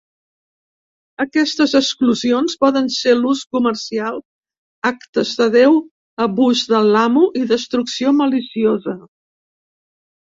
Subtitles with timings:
[1.23, 4.17] Aquestes exclusions poden ser l'ús comercial,
[4.91, 5.77] "actes de Déu",
[6.29, 8.97] abús de l'amo i destrucció maliciosa.